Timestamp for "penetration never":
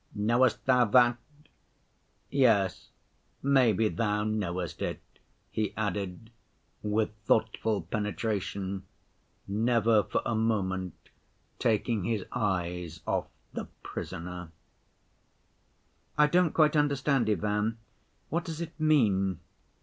7.83-10.01